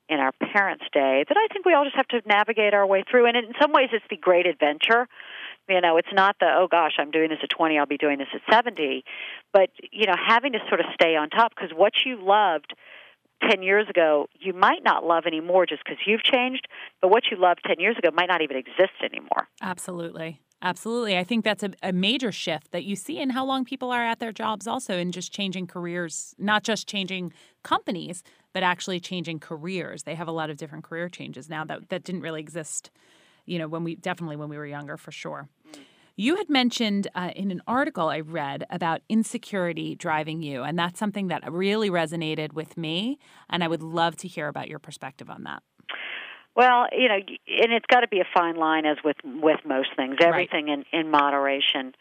[0.09, 3.03] in our parents' day that I think we all just have to navigate our way
[3.09, 3.25] through.
[3.27, 5.07] And in some ways, it's the great adventure.
[5.69, 8.17] You know, it's not the, oh gosh, I'm doing this at 20, I'll be doing
[8.17, 9.03] this at 70.
[9.53, 12.73] But, you know, having to sort of stay on top because what you loved
[13.49, 16.67] 10 years ago you might not love anymore just because you've changed,
[17.01, 19.47] but what you loved 10 years ago might not even exist anymore.
[19.61, 20.39] Absolutely.
[20.63, 21.17] Absolutely.
[21.17, 24.01] I think that's a, a major shift that you see in how long people are
[24.01, 28.23] at their jobs, also in just changing careers, not just changing companies,
[28.53, 30.03] but actually changing careers.
[30.03, 32.91] They have a lot of different career changes now that, that didn't really exist,
[33.45, 35.49] you know, when we definitely when we were younger, for sure.
[36.15, 40.99] You had mentioned uh, in an article I read about insecurity driving you, and that's
[40.99, 43.17] something that really resonated with me.
[43.49, 45.63] And I would love to hear about your perspective on that.
[46.55, 49.89] Well, you know, and it's got to be a fine line, as with with most
[49.95, 50.85] things, everything right.
[50.91, 51.93] in in moderation.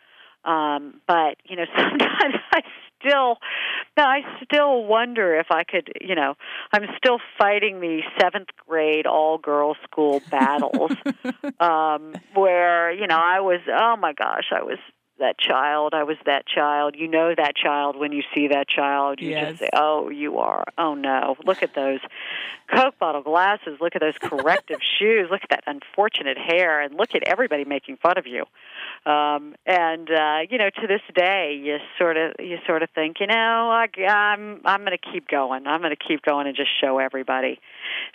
[0.45, 2.63] Um, but you know, sometimes I
[3.01, 3.39] still,
[3.97, 5.93] I still wonder if I could.
[6.01, 6.35] You know,
[6.73, 10.93] I'm still fighting the seventh grade all girls school battles,
[11.61, 13.61] um, where you know I was.
[13.69, 14.79] Oh my gosh, I was
[15.23, 15.95] that child.
[15.95, 16.95] I was that child.
[16.97, 19.21] You know that child when you see that child.
[19.21, 19.49] You yes.
[19.49, 20.65] just say, "Oh, you are.
[20.77, 22.01] Oh no, look at those
[22.75, 23.79] Coke bottle glasses.
[23.81, 25.29] Look at those corrective shoes.
[25.31, 28.45] Look at that unfortunate hair, and look at everybody making fun of you."
[29.11, 33.17] Um, and uh, you know, to this day, you sort of you sort of think,
[33.21, 35.67] you know, I, I'm I'm going to keep going.
[35.67, 37.59] I'm going to keep going and just show everybody.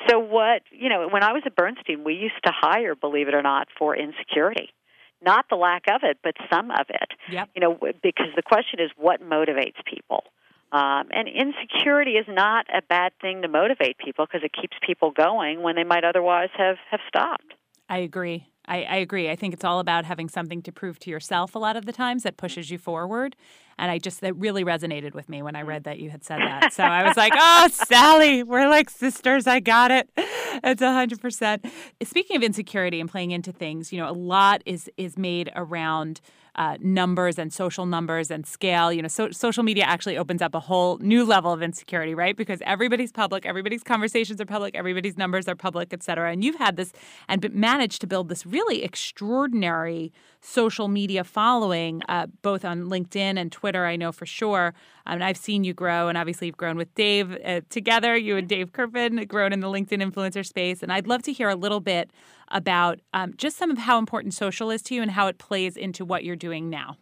[0.10, 3.34] So what you know, when I was at Bernstein, we used to hire, believe it
[3.34, 4.72] or not, for insecurity
[5.22, 7.12] not the lack of it, but some of it.
[7.32, 7.50] Yep.
[7.56, 10.24] You know, because the question is what motivates people.
[10.72, 15.12] Um, and insecurity is not a bad thing to motivate people because it keeps people
[15.12, 17.54] going when they might otherwise have, have stopped.
[17.88, 18.46] I agree.
[18.68, 19.30] I, I, agree.
[19.30, 21.94] I think it's all about having something to prove to yourself a lot of the
[21.94, 23.36] times that pushes you forward.
[23.80, 26.40] And I just, that really resonated with me when I read that you had said
[26.40, 26.74] that.
[26.74, 29.48] So I was like, oh, Sally, we're like sisters.
[29.48, 30.10] I got it.
[30.18, 31.72] It's 100%.
[32.04, 36.20] Speaking of insecurity and playing into things, you know, a lot is is made around
[36.58, 38.92] uh, numbers and social numbers and scale.
[38.92, 42.36] You know, so, social media actually opens up a whole new level of insecurity, right?
[42.36, 46.32] Because everybody's public, everybody's conversations are public, everybody's numbers are public, et cetera.
[46.32, 46.94] And you've had this
[47.28, 53.52] and managed to build this really extraordinary social media following, uh, both on LinkedIn and
[53.52, 54.74] Twitter, I know for sure.
[55.06, 58.16] Um, I've seen you grow, and obviously you've grown with Dave uh, together.
[58.16, 60.84] You and Dave Kerpen grown in the LinkedIn influencer space.
[60.84, 62.12] And I'd love to hear a little bit
[62.50, 65.76] about um, just some of how important social is to you and how it plays
[65.76, 66.98] into what you're doing now.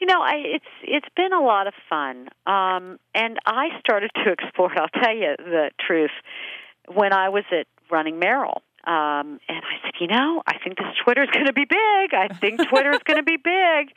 [0.00, 4.32] You know, I, it's it's been a lot of fun, um, and I started to
[4.38, 4.70] explore.
[4.78, 6.12] I'll tell you the truth.
[6.86, 10.86] When I was at Running Merrill, um, and I said, you know, I think this
[11.04, 12.14] Twitter is going to be big.
[12.14, 13.92] I think Twitter is going to be big,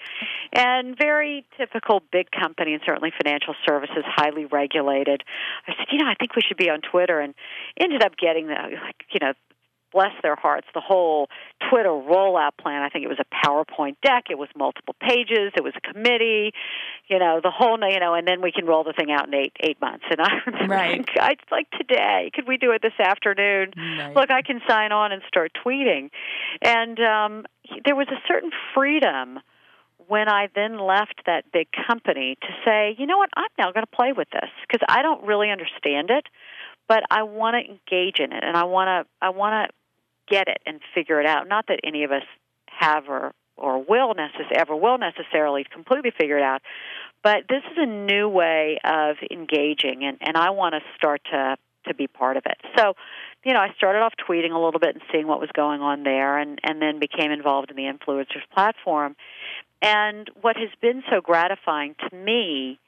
[0.53, 5.23] and very typical big company and certainly financial services, highly regulated.
[5.67, 7.33] I said, you know, I think we should be on Twitter, and
[7.79, 9.33] ended up getting the like, you know,
[9.91, 11.27] bless their hearts, the whole
[11.69, 12.81] Twitter rollout plan.
[12.81, 14.25] I think it was a PowerPoint deck.
[14.29, 15.53] It was multiple pages.
[15.55, 16.53] It was a committee.
[17.07, 19.33] You know, the whole, you know, and then we can roll the thing out in
[19.33, 20.05] eight eight months.
[20.09, 21.05] And I remember right.
[21.07, 22.31] it's like today.
[22.33, 23.73] Could we do it this afternoon?
[23.77, 24.15] Right.
[24.15, 26.09] Look, I can sign on and start tweeting.
[26.61, 27.45] And um,
[27.85, 29.39] there was a certain freedom
[30.07, 33.85] when I then left that big company to say, you know what, I'm now going
[33.85, 36.25] to play with this because I don't really understand it,
[36.87, 39.75] but I want to engage in it and I want to I want to
[40.31, 41.47] get it and figure it out.
[41.47, 42.23] Not that any of us
[42.67, 46.61] have or or will necess- ever will necessarily completely figure it out,
[47.21, 51.57] but this is a new way of engaging, and and I want to start to
[51.87, 52.57] to be part of it.
[52.77, 52.93] So,
[53.43, 56.03] you know, I started off tweeting a little bit and seeing what was going on
[56.03, 59.15] there, and and then became involved in the influencers platform.
[59.81, 62.79] And what has been so gratifying to me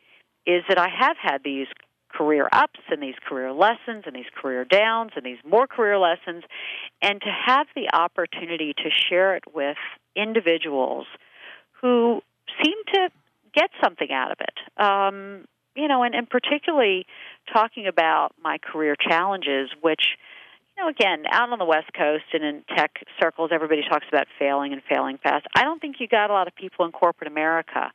[0.45, 1.67] is that I have had these
[2.15, 6.43] career ups and these career lessons and these career downs and these more career lessons,
[7.01, 9.77] and to have the opportunity to share it with
[10.15, 11.07] individuals
[11.81, 12.21] who
[12.63, 13.09] seem to
[13.53, 14.83] get something out of it.
[14.83, 15.45] Um,
[15.75, 17.05] you know, and, and particularly
[17.51, 20.17] talking about my career challenges, which,
[20.77, 24.27] you know, again, out on the West Coast and in tech circles, everybody talks about
[24.37, 25.45] failing and failing fast.
[25.55, 27.91] I don't think you got a lot of people in corporate America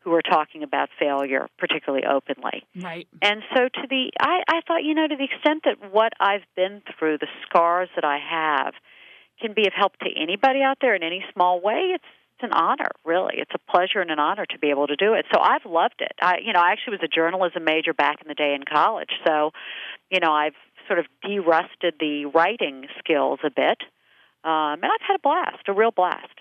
[0.00, 2.64] who are talking about failure particularly openly.
[2.74, 3.06] Right.
[3.20, 6.44] And so to the I, I thought, you know, to the extent that what I've
[6.56, 8.74] been through, the scars that I have,
[9.40, 12.04] can be of help to anybody out there in any small way, it's
[12.42, 13.34] it's an honor, really.
[13.36, 15.26] It's a pleasure and an honor to be able to do it.
[15.32, 16.12] So I've loved it.
[16.22, 19.10] I you know, I actually was a journalism major back in the day in college.
[19.26, 19.50] So,
[20.10, 20.54] you know, I've
[20.86, 23.78] sort of de-rusted the writing skills a bit.
[24.42, 26.32] Um, and I've had a blast, a real blast.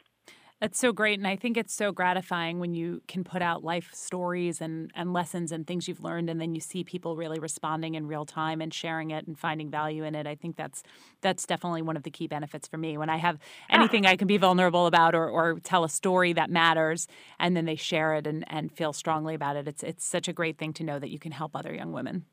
[0.61, 1.17] That's so great.
[1.17, 5.13] And I think it's so gratifying when you can put out life stories and, and
[5.13, 8.59] lessons and things you've learned and then you see people really responding in real time
[8.59, 10.27] and sharing it and finding value in it.
[10.27, 10.83] I think that's
[11.21, 12.97] that's definitely one of the key benefits for me.
[12.97, 16.49] When I have anything I can be vulnerable about or, or tell a story that
[16.49, 17.07] matters
[17.39, 20.33] and then they share it and, and feel strongly about it, it's it's such a
[20.33, 22.25] great thing to know that you can help other young women.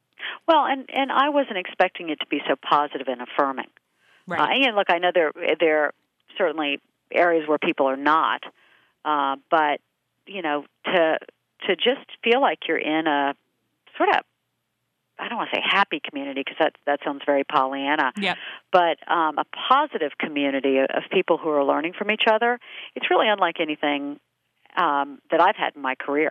[0.48, 3.70] Well, and and I wasn't expecting it to be so positive and affirming.
[4.26, 4.40] Right.
[4.40, 5.94] Uh, and look, I know there there are
[6.36, 6.80] certainly
[7.12, 8.42] areas where people are not,
[9.04, 9.80] uh, but
[10.26, 11.18] you know, to
[11.66, 13.34] to just feel like you're in a
[13.96, 14.24] sort of
[15.18, 18.12] I don't want to say happy community because that that sounds very Pollyanna.
[18.18, 18.36] Yep.
[18.72, 22.58] But um, a positive community of people who are learning from each other.
[22.94, 24.20] It's really unlike anything
[24.76, 26.30] um, that I've had in my career.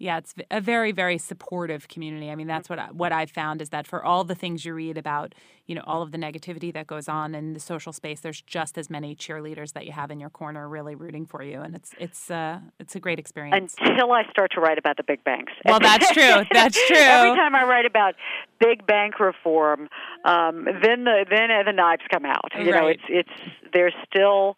[0.00, 2.30] Yeah, it's a very, very supportive community.
[2.30, 4.72] I mean, that's what I, what I've found is that for all the things you
[4.72, 5.34] read about,
[5.66, 8.78] you know, all of the negativity that goes on in the social space, there's just
[8.78, 11.94] as many cheerleaders that you have in your corner, really rooting for you, and it's
[11.98, 13.74] it's uh, it's a great experience.
[13.80, 15.52] Until I start to write about the big banks.
[15.64, 16.44] Well, that's true.
[16.52, 16.96] That's true.
[16.96, 18.14] Every time I write about
[18.60, 19.88] big bank reform,
[20.24, 22.52] um, then the then the knives come out.
[22.56, 23.30] You know, it's it's
[23.72, 24.56] there's still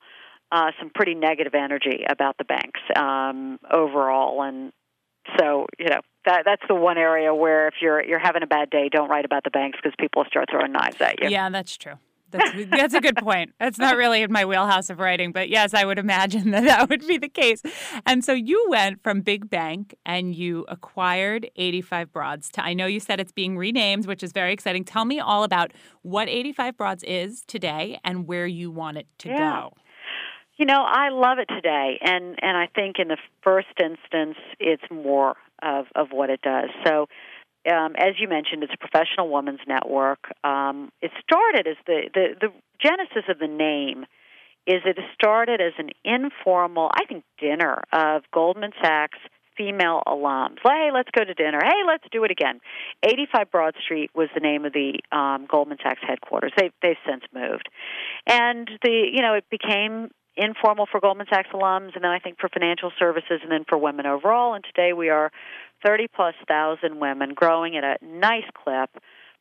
[0.52, 4.72] uh, some pretty negative energy about the banks um, overall, and
[5.40, 8.68] so you know that that's the one area where if you're you're having a bad
[8.70, 11.28] day, don't write about the banks because people will start throwing knives at you.
[11.30, 11.94] Yeah, that's true.
[12.30, 13.54] That's that's a good point.
[13.58, 16.88] That's not really in my wheelhouse of writing, but yes, I would imagine that that
[16.88, 17.60] would be the case.
[18.06, 22.50] And so you went from Big Bank and you acquired 85 Broads.
[22.52, 24.84] To, I know you said it's being renamed, which is very exciting.
[24.84, 25.72] Tell me all about
[26.02, 29.38] what 85 Broads is today and where you want it to Yeah.
[29.38, 29.72] go.
[30.60, 34.82] You know, I love it today, and and I think in the first instance, it's
[34.90, 36.68] more of of what it does.
[36.86, 37.06] So,
[37.72, 40.18] um, as you mentioned, it's a professional women's network.
[40.44, 44.04] Um, it started as the, the the genesis of the name
[44.66, 49.18] is it started as an informal, I think, dinner of Goldman Sachs
[49.56, 50.58] female alums.
[50.62, 51.60] Hey, let's go to dinner.
[51.62, 52.60] Hey, let's do it again.
[53.02, 56.52] 85 Broad Street was the name of the um, Goldman Sachs headquarters.
[56.58, 57.70] They they've since moved,
[58.26, 62.40] and the you know it became informal for Goldman Sachs alums, and then I think
[62.40, 64.54] for financial services, and then for women overall.
[64.54, 65.30] And today we are
[65.84, 68.90] 30 plus thousand women, growing at a nice clip.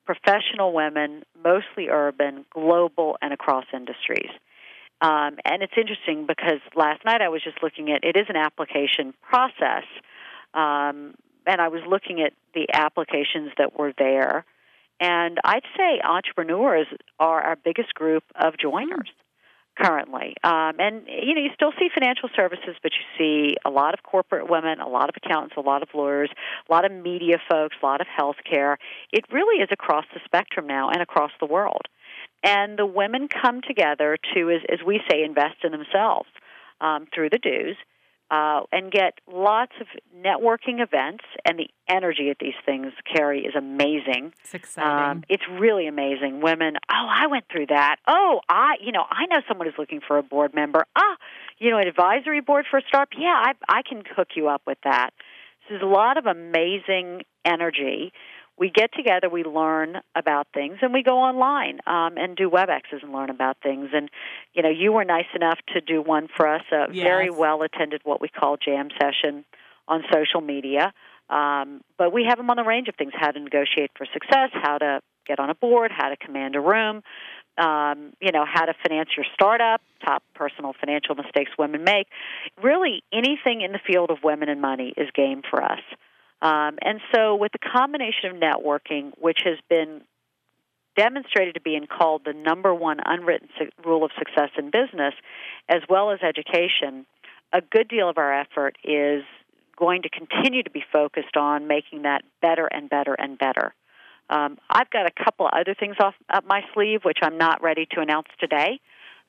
[0.06, 4.32] Professional women, mostly urban, global, and across industries.
[5.02, 8.36] Um, and it's interesting because last night I was just looking at it is an
[8.36, 9.86] application process,
[10.54, 11.14] um,
[11.46, 14.44] and I was looking at the applications that were there,
[15.00, 16.88] and I'd say entrepreneurs
[17.20, 19.10] are our biggest group of joiners
[19.80, 20.36] currently.
[20.44, 24.04] Um, and you know, you still see financial services, but you see a lot of
[24.04, 26.30] corporate women, a lot of accountants, a lot of lawyers,
[26.70, 28.78] a lot of media folks, a lot of healthcare.
[29.12, 31.84] It really is across the spectrum now and across the world.
[32.44, 36.30] And the women come together to, as, as we say, invest in themselves
[36.82, 37.76] um, through the dues.
[38.32, 43.56] Uh, and get lots of networking events, and the energy at these things, Carrie, is
[43.56, 44.34] amazing.
[44.44, 45.18] It's exciting.
[45.18, 46.40] Um, it's really amazing.
[46.40, 47.96] Women, oh, I went through that.
[48.08, 50.86] Oh, I, you know, I know someone who's looking for a board member.
[50.96, 51.18] Ah,
[51.58, 53.10] you know, an advisory board for a startup.
[53.18, 55.10] Yeah, I, I can hook you up with that.
[55.64, 58.14] So there's a lot of amazing energy.
[58.60, 63.02] We get together, we learn about things, and we go online um, and do WebExes
[63.02, 63.90] and learn about things.
[63.94, 64.10] And
[64.54, 68.02] you know, you were nice enough to do one for us, a very well attended,
[68.04, 69.46] what we call jam session
[69.88, 70.94] on social media.
[71.30, 74.50] Um, but we have them on a range of things: how to negotiate for success,
[74.54, 77.02] how to get on a board, how to command a room,
[77.58, 82.08] um, you know, how to finance your startup, top personal financial mistakes women make.
[82.62, 85.82] Really, anything in the field of women and money is game for us.
[86.42, 90.02] Um, and so, with the combination of networking, which has been
[90.96, 95.14] demonstrated to be and called the number one unwritten su- rule of success in business,
[95.68, 97.06] as well as education,
[97.54, 99.24] a good deal of our effort is
[99.78, 103.74] going to continue to be focused on making that better and better and better.
[104.30, 107.64] Um, I've got a couple of other things off up my sleeve, which I'm not
[107.64, 108.80] ready to announce today.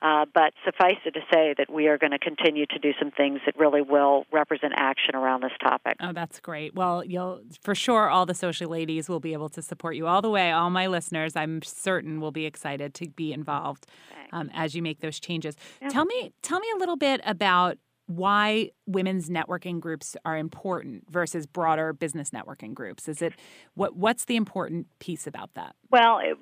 [0.02, 3.10] Uh, but suffice it to say that we are going to continue to do some
[3.10, 5.96] things that really will represent action around this topic.
[6.00, 6.74] Oh, that's great.
[6.74, 10.22] Well, you'll for sure all the social ladies will be able to support you all
[10.22, 10.52] the way.
[10.52, 13.86] All my listeners, I'm certain, will be excited to be involved
[14.32, 15.54] um, as you make those changes.
[15.90, 21.46] Tell me, tell me a little bit about why women's networking groups are important versus
[21.46, 23.08] broader business networking groups.
[23.08, 23.34] Is it
[23.74, 25.76] what what's the important piece about that?
[25.90, 26.36] Well, it,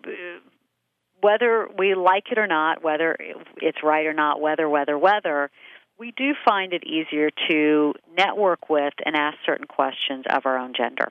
[1.20, 3.16] whether we like it or not, whether
[3.57, 5.50] it's right or not, whether, whether, whether,
[5.98, 10.72] we do find it easier to network with and ask certain questions of our own
[10.76, 11.09] gender.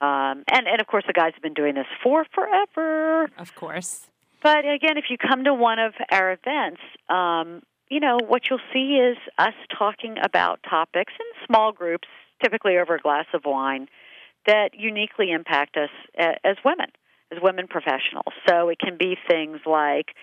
[0.00, 3.28] Um, and, and of course, the guys have been doing this for forever.
[3.38, 4.06] Of course.
[4.42, 8.58] But again, if you come to one of our events, um, you know, what you'll
[8.72, 12.08] see is us talking about topics in small groups,
[12.42, 13.86] typically over a glass of wine,
[14.46, 16.88] that uniquely impact us as women,
[17.32, 18.32] as women professionals.
[18.48, 20.14] So it can be things like,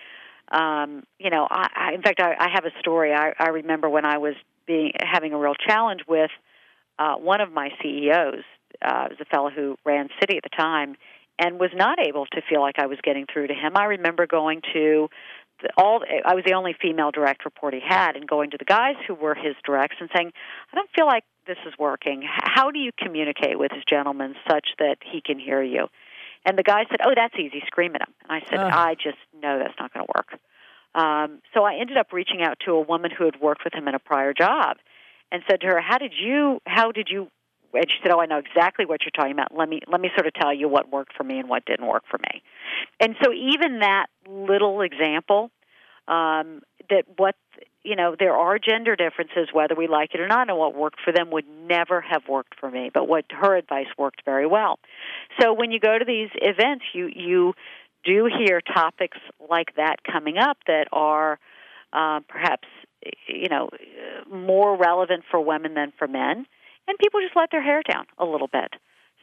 [0.52, 3.12] um, you know, I, I, in fact, I, I have a story.
[3.12, 4.34] I, I remember when I was
[4.66, 6.30] being having a real challenge with
[6.98, 8.44] uh, one of my CEOs.
[8.82, 10.96] Uh, was a fellow who ran Citi at the time,
[11.38, 13.76] and was not able to feel like I was getting through to him.
[13.76, 15.08] I remember going to
[15.76, 18.94] all I was the only female direct report he had and going to the guys
[19.06, 20.32] who were his directs and saying,
[20.72, 22.22] "I don't feel like this is working.
[22.24, 25.88] How do you communicate with this gentleman such that he can hear you?"
[26.44, 27.62] And the guy said, "Oh, that's easy.
[27.66, 28.72] Scream at him." And I said, Ugh.
[28.72, 30.38] "I just know that's not going to work."
[30.94, 33.86] Um, so I ended up reaching out to a woman who had worked with him
[33.88, 34.78] in a prior job,
[35.30, 36.60] and said to her, "How did you?
[36.66, 37.30] How did you?"
[37.72, 39.54] And she said, "Oh, I know exactly what you're talking about.
[39.54, 41.86] Let me let me sort of tell you what worked for me and what didn't
[41.86, 42.42] work for me."
[42.98, 45.50] And so even that little example,
[46.08, 47.36] um, that what
[47.82, 51.00] you know, there are gender differences whether we like it or not, and what worked
[51.02, 52.90] for them would never have worked for me.
[52.92, 54.78] But what her advice worked very well.
[55.40, 57.54] So when you go to these events, you you
[58.04, 59.18] do hear topics
[59.48, 61.38] like that coming up that are
[61.92, 62.68] uh, perhaps
[63.26, 63.70] you know
[64.30, 66.46] more relevant for women than for men,
[66.86, 68.74] and people just let their hair down a little bit.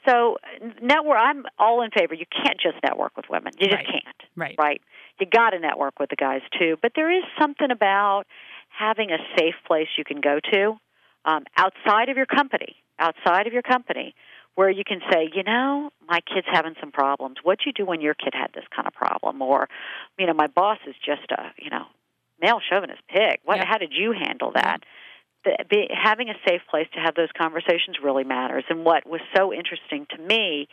[0.07, 0.37] So
[0.81, 2.13] network, I'm all in favor.
[2.13, 3.53] You can't just network with women.
[3.59, 3.87] You just Right.
[3.87, 4.23] can't.
[4.35, 4.55] Right.
[4.57, 4.81] Right.
[5.19, 6.77] You got to network with the guys too.
[6.81, 8.25] But there is something about
[8.69, 10.79] having a safe place you can go to
[11.25, 14.15] um, outside of your company, outside of your company,
[14.55, 17.37] where you can say, you know, my kid's having some problems.
[17.43, 19.41] What'd you do when your kid had this kind of problem?
[19.41, 19.67] Or,
[20.17, 21.85] you know, my boss is just a, you know,
[22.41, 23.39] male chauvinist pig.
[23.43, 23.57] What?
[23.57, 23.65] Yeah.
[23.65, 24.79] How did you handle that?
[24.81, 24.85] The,
[25.69, 28.63] be, having a safe place to have those conversations really matters.
[28.69, 30.67] And what was so interesting to me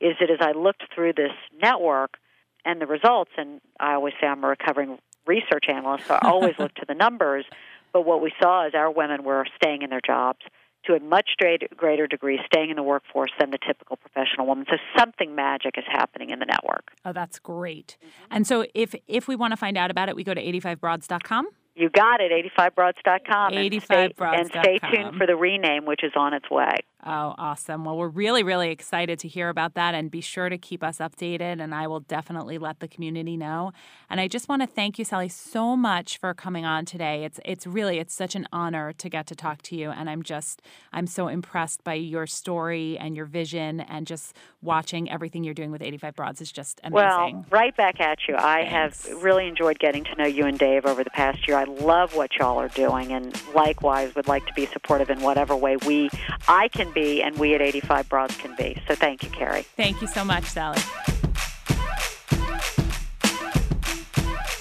[0.00, 2.18] is that as I looked through this network
[2.64, 6.54] and the results, and I always say I'm a recovering research analyst, so I always
[6.58, 7.44] look to the numbers.
[7.92, 10.40] But what we saw is our women were staying in their jobs
[10.86, 14.66] to a much greater, greater degree, staying in the workforce than the typical professional woman.
[14.68, 16.92] So something magic is happening in the network.
[17.04, 17.96] Oh, that's great.
[18.00, 18.34] Mm-hmm.
[18.34, 21.48] And so if if we want to find out about it, we go to 85broads.com.
[21.74, 23.52] You got it, 85broads.com.
[23.54, 26.78] And stay, and stay tuned for the rename, which is on its way.
[27.06, 27.84] Oh, awesome.
[27.84, 30.98] Well, we're really, really excited to hear about that and be sure to keep us
[30.98, 31.60] updated.
[31.62, 33.72] And I will definitely let the community know.
[34.08, 37.24] And I just want to thank you, Sallie, so much for coming on today.
[37.24, 39.90] It's it's really it's such an honor to get to talk to you.
[39.90, 40.62] And I'm just
[40.94, 45.70] I'm so impressed by your story and your vision and just watching everything you're doing
[45.70, 46.94] with 85 Broads is just amazing.
[46.94, 48.36] Well, right back at you.
[48.36, 49.06] I Thanks.
[49.06, 51.58] have really enjoyed getting to know you and Dave over the past year.
[51.58, 55.54] I love what y'all are doing, and likewise would like to be supportive in whatever
[55.54, 56.08] way we,
[56.48, 58.80] I can be, and we at 85 Broads can be.
[58.88, 59.66] So thank you, Carrie.
[59.76, 60.80] Thank you so much, Sallie.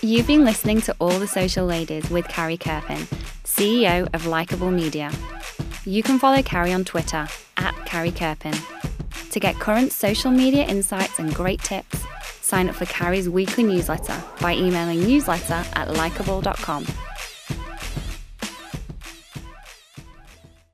[0.01, 3.07] You've been listening to All the Social Ladies with Carrie Kerpen,
[3.45, 5.09] CEO of Likeable Media.
[5.85, 8.53] You can follow Carrie on Twitter at Carrie Kerpen.
[9.31, 12.03] To get current social media insights and great tips,
[12.41, 16.85] sign up for Carrie's weekly newsletter by emailing newsletter at likeable.com.